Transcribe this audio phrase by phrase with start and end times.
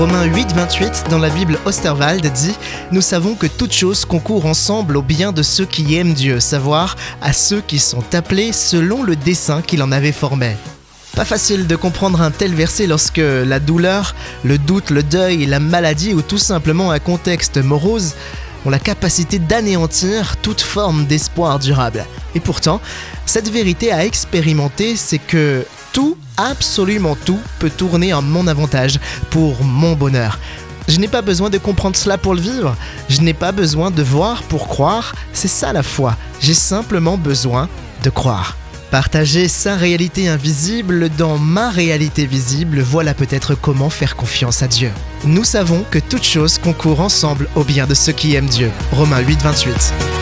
[0.00, 2.54] Romains 8, 28 dans la Bible Osterwald dit
[2.90, 6.96] Nous savons que toutes choses concourent ensemble au bien de ceux qui aiment Dieu, savoir
[7.20, 10.56] à ceux qui sont appelés selon le dessein qu'il en avait formé.
[11.14, 15.60] Pas facile de comprendre un tel verset lorsque la douleur, le doute, le deuil, la
[15.60, 18.14] maladie ou tout simplement un contexte morose
[18.64, 22.06] ont la capacité d'anéantir toute forme d'espoir durable.
[22.34, 22.80] Et pourtant,
[23.26, 28.98] cette vérité à expérimenter, c'est que tout, absolument tout, peut tourner en mon avantage,
[29.30, 30.38] pour mon bonheur.
[30.88, 32.76] Je n'ai pas besoin de comprendre cela pour le vivre,
[33.08, 37.68] je n'ai pas besoin de voir pour croire, c'est ça la foi, j'ai simplement besoin
[38.02, 38.56] de croire.
[38.90, 44.90] Partager sa réalité invisible dans ma réalité visible, voilà peut-être comment faire confiance à Dieu.
[45.24, 48.72] Nous savons que toutes choses concourent ensemble au bien de ceux qui aiment Dieu.
[48.90, 50.19] Romains 8, 28.